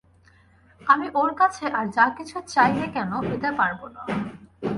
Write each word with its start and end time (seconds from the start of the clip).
আমি 0.81 1.07
ওঁর 1.13 1.31
কাছে 1.35 1.65
আর 1.69 1.85
যা-কিছু 1.87 2.37
চাই 2.47 2.71
নে 2.73 2.87
কেন, 2.87 3.11
এটা 3.35 3.49
পারব 3.51 3.81
না। 3.87 4.01